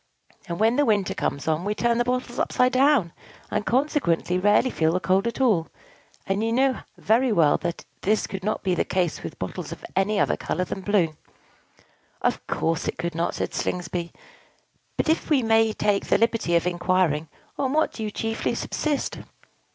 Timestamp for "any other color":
9.95-10.63